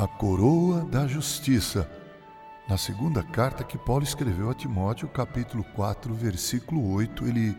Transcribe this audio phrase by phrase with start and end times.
[0.00, 1.86] A coroa da justiça.
[2.66, 7.54] Na segunda carta que Paulo escreveu a Timóteo, capítulo 4, versículo 8, ele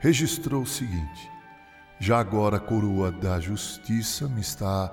[0.00, 1.30] registrou o seguinte:
[2.00, 4.90] Já agora a coroa da justiça me está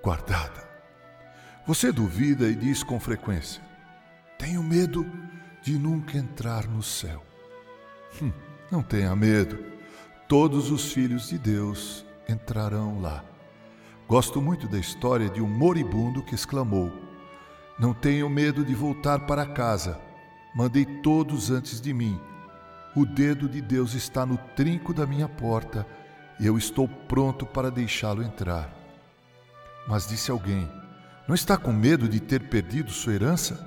[0.00, 0.62] guardada.
[1.66, 3.60] Você duvida e diz com frequência:
[4.38, 5.04] Tenho medo
[5.60, 7.20] de nunca entrar no céu.
[8.22, 8.30] Hum,
[8.70, 9.58] não tenha medo.
[10.28, 13.24] Todos os filhos de Deus entrarão lá.
[14.12, 16.92] Gosto muito da história de um moribundo que exclamou:
[17.78, 19.98] Não tenho medo de voltar para casa.
[20.54, 22.20] Mandei todos antes de mim.
[22.94, 25.86] O dedo de Deus está no trinco da minha porta
[26.38, 28.70] e eu estou pronto para deixá-lo entrar.
[29.88, 30.70] Mas disse alguém:
[31.26, 33.66] Não está com medo de ter perdido sua herança?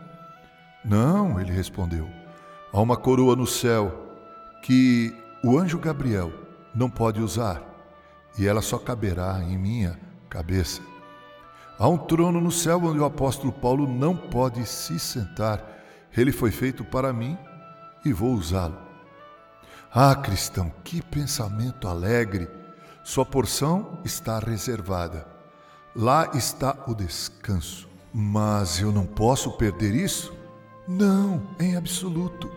[0.85, 2.07] Não, ele respondeu.
[2.71, 4.15] Há uma coroa no céu
[4.61, 5.11] que
[5.43, 6.31] o anjo Gabriel
[6.75, 7.63] não pode usar
[8.37, 10.81] e ela só caberá em minha cabeça.
[11.79, 15.63] Há um trono no céu onde o apóstolo Paulo não pode se sentar.
[16.15, 17.37] Ele foi feito para mim
[18.03, 18.77] e vou usá-lo.
[19.93, 22.49] Ah, cristão, que pensamento alegre!
[23.01, 25.25] Sua porção está reservada.
[25.95, 27.87] Lá está o descanso.
[28.13, 30.33] Mas eu não posso perder isso?
[30.87, 32.51] Não, em absoluto.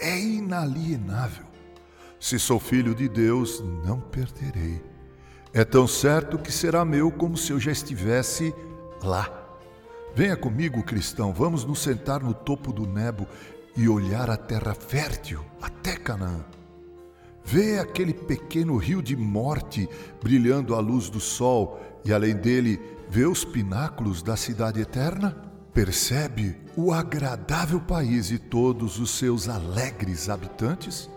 [0.00, 1.44] É inalienável.
[2.18, 4.89] Se sou filho de Deus, não perderei.
[5.52, 8.54] É tão certo que será meu como se eu já estivesse
[9.02, 9.28] lá.
[10.14, 13.26] Venha comigo, cristão, vamos nos sentar no topo do Nebo
[13.76, 16.44] e olhar a terra fértil até Canaã.
[17.44, 19.88] Vê aquele pequeno rio de morte
[20.22, 25.36] brilhando à luz do sol e além dele vê os pináculos da cidade eterna?
[25.74, 31.10] Percebe o agradável país e todos os seus alegres habitantes?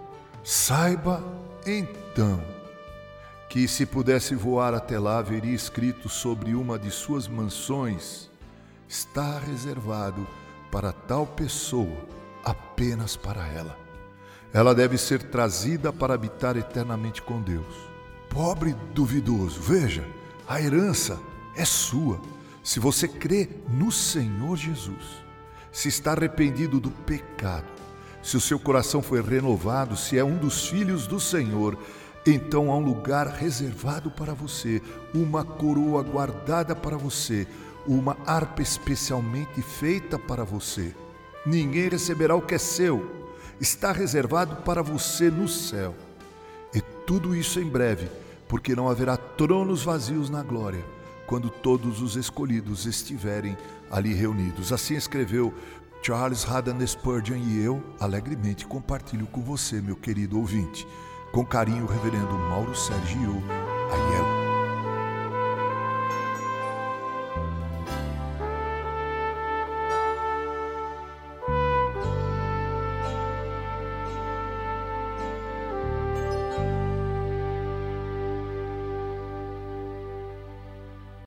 [0.43, 1.23] Saiba
[1.67, 2.62] então
[3.53, 8.27] que se pudesse voar até lá, veria escrito sobre uma de suas mansões:
[8.89, 10.27] está reservado
[10.71, 12.03] para tal pessoa,
[12.43, 13.77] apenas para ela.
[14.51, 17.75] Ela deve ser trazida para habitar eternamente com Deus.
[18.27, 20.03] Pobre duvidoso, veja,
[20.47, 21.19] a herança
[21.55, 22.19] é sua.
[22.63, 25.23] Se você crê no Senhor Jesus,
[25.71, 27.67] se está arrependido do pecado,
[28.23, 31.77] se o seu coração foi renovado, se é um dos filhos do Senhor,
[32.25, 34.81] então há um lugar reservado para você,
[35.13, 37.45] uma coroa guardada para você,
[37.85, 40.95] uma harpa especialmente feita para você.
[41.45, 43.11] Ninguém receberá o que é seu,
[43.59, 45.93] está reservado para você no céu.
[46.73, 48.09] E tudo isso em breve,
[48.47, 50.83] porque não haverá tronos vazios na glória,
[51.27, 53.57] quando todos os escolhidos estiverem
[53.91, 54.71] ali reunidos.
[54.71, 55.53] Assim escreveu
[56.01, 60.87] Charles Haddon Spurgeon e eu alegremente compartilho com você, meu querido ouvinte.
[61.33, 63.41] Com carinho, Reverendo Mauro Sergio
[63.91, 64.32] Aiello.